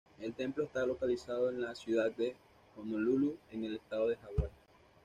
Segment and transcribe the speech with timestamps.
[0.19, 2.35] El templo está localizado en la ciudad de
[2.75, 4.49] Honolulu, en el estado de Hawái.